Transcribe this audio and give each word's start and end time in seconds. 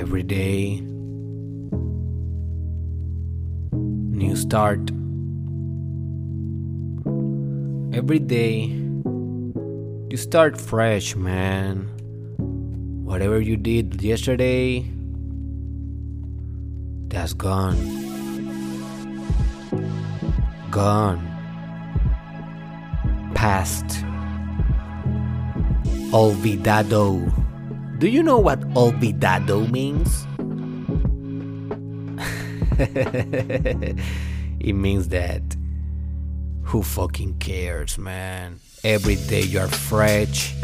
Every 0.00 0.22
day, 0.22 0.80
new 3.70 4.34
start. 4.34 4.80
Every 7.92 8.18
day, 8.18 8.62
you 10.08 10.16
start 10.16 10.58
fresh, 10.58 11.14
man. 11.16 11.84
Whatever 13.04 13.42
you 13.42 13.58
did 13.58 14.00
yesterday, 14.00 14.90
that's 17.08 17.34
gone. 17.34 17.76
Gone. 20.70 21.20
Past. 23.34 23.84
Olvidado. 26.10 27.39
Do 28.00 28.08
you 28.08 28.22
know 28.22 28.38
what 28.38 28.60
olvidado 28.70 29.70
means? 29.70 30.26
it 34.58 34.72
means 34.72 35.08
that 35.08 35.42
who 36.62 36.82
fucking 36.82 37.36
cares, 37.40 37.98
man? 37.98 38.58
Every 38.82 39.16
day 39.16 39.42
you're 39.42 39.68
fresh. 39.68 40.54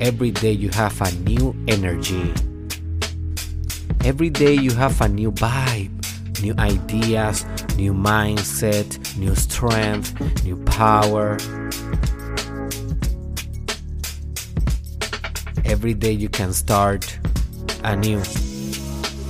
Every 0.00 0.30
day 0.30 0.52
you 0.52 0.68
have 0.68 1.00
a 1.00 1.10
new 1.28 1.56
energy. 1.66 2.32
Every 4.04 4.30
day 4.30 4.54
you 4.54 4.70
have 4.70 5.00
a 5.00 5.08
new 5.08 5.32
vibe, 5.32 6.40
new 6.40 6.54
ideas, 6.60 7.44
new 7.76 7.92
mindset, 7.92 9.18
new 9.18 9.34
strength, 9.34 10.14
new 10.44 10.62
power. 10.62 11.38
Every 15.68 15.94
day 15.94 16.12
you 16.12 16.28
can 16.28 16.52
start 16.52 17.18
anew. 17.84 18.22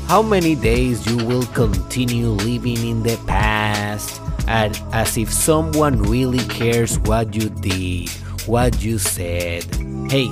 How 0.06 0.22
many 0.22 0.54
days 0.54 1.04
you 1.06 1.16
will 1.26 1.44
continue 1.46 2.28
living 2.28 2.78
in 2.86 3.02
the 3.02 3.18
past 3.26 4.22
and 4.48 4.80
as 4.92 5.18
if 5.18 5.30
someone 5.30 6.00
really 6.02 6.42
cares 6.48 6.98
what 7.00 7.34
you 7.34 7.50
did, 7.50 8.08
what 8.46 8.82
you 8.82 8.98
said. 8.98 9.62
Hey, 10.10 10.30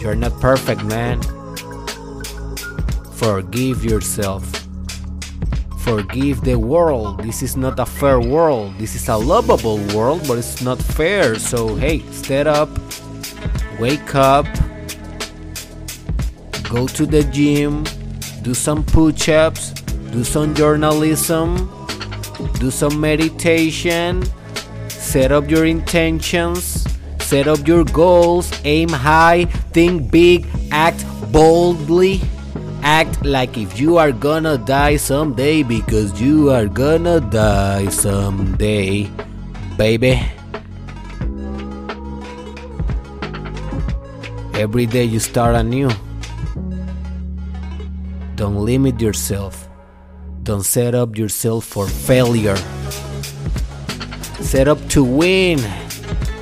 you're 0.00 0.16
not 0.16 0.32
perfect, 0.40 0.82
man. 0.84 1.22
Forgive 3.14 3.84
yourself. 3.84 4.42
Forgive 5.78 6.40
the 6.42 6.56
world. 6.56 7.22
This 7.22 7.42
is 7.42 7.56
not 7.56 7.78
a 7.78 7.86
fair 7.86 8.20
world. 8.20 8.74
This 8.78 8.96
is 8.96 9.08
a 9.08 9.16
lovable 9.16 9.78
world, 9.94 10.26
but 10.26 10.38
it's 10.38 10.60
not 10.60 10.78
fair. 10.78 11.36
So, 11.36 11.76
hey, 11.76 12.00
stand 12.10 12.48
up, 12.48 12.68
wake 13.78 14.14
up, 14.14 14.46
go 16.70 16.86
to 16.86 17.04
the 17.04 17.24
gym, 17.24 17.82
do 18.42 18.54
some 18.54 18.84
push 18.84 19.28
ups, 19.28 19.72
do 20.14 20.22
some 20.22 20.54
journalism, 20.54 21.68
do 22.60 22.70
some 22.70 23.00
meditation, 23.00 24.22
set 24.88 25.32
up 25.32 25.50
your 25.50 25.66
intentions, 25.66 26.86
set 27.18 27.48
up 27.48 27.66
your 27.66 27.84
goals, 27.84 28.48
aim 28.64 28.88
high, 28.88 29.46
think 29.74 30.12
big, 30.12 30.46
act 30.70 31.04
boldly. 31.32 32.20
Act 32.82 33.26
like 33.26 33.58
if 33.58 33.78
you 33.78 33.98
are 33.98 34.10
gonna 34.10 34.56
die 34.56 34.96
someday 34.96 35.62
because 35.62 36.18
you 36.20 36.50
are 36.50 36.66
gonna 36.66 37.20
die 37.20 37.88
someday, 37.88 39.10
baby. 39.76 40.22
Every 44.54 44.86
day 44.86 45.04
you 45.04 45.20
start 45.20 45.56
anew. 45.56 45.90
Don't 48.40 48.64
limit 48.64 49.02
yourself. 49.02 49.68
Don't 50.44 50.62
set 50.64 50.94
up 50.94 51.18
yourself 51.18 51.66
for 51.66 51.86
failure. 51.86 52.56
Set 54.40 54.66
up 54.66 54.80
to 54.96 55.04
win. 55.04 55.58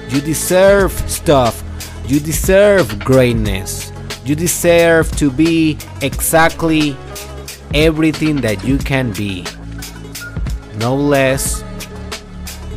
You 0.09 0.21
deserve 0.21 0.93
stuff. 1.11 1.61
You 2.07 2.21
deserve 2.21 3.01
greatness. 3.01 3.91
You 4.25 4.37
deserve 4.37 5.11
to 5.17 5.29
be 5.29 5.77
exactly 6.01 6.97
everything 7.75 8.43
that 8.43 8.63
you 8.63 8.79
can 8.79 9.13
be. 9.13 9.45
No 10.77 10.95
less, 10.95 11.65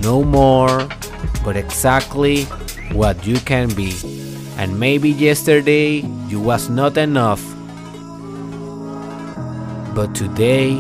no 0.01 0.23
more, 0.23 0.89
but 1.45 1.55
exactly 1.55 2.45
what 2.97 3.23
you 3.27 3.37
can 3.41 3.69
be. 3.75 3.93
And 4.57 4.79
maybe 4.79 5.11
yesterday 5.11 5.97
you 6.27 6.39
was 6.39 6.71
not 6.71 6.97
enough. 6.97 7.60
But 9.94 10.16
today 10.16 10.78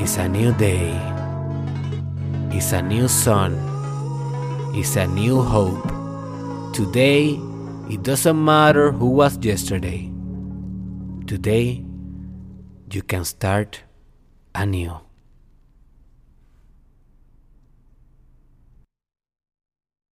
is 0.00 0.16
a 0.16 0.26
new 0.26 0.50
day. 0.54 0.96
It's 2.50 2.72
a 2.72 2.80
new 2.80 3.06
sun. 3.06 3.52
It's 4.74 4.96
a 4.96 5.06
new 5.06 5.42
hope. 5.42 5.84
Today, 6.72 7.38
it 7.90 8.02
doesn't 8.02 8.42
matter 8.42 8.92
who 8.92 9.10
was 9.10 9.36
yesterday. 9.44 10.10
Today, 11.26 11.84
you 12.90 13.02
can 13.02 13.26
start 13.26 13.82
anew. 14.54 15.05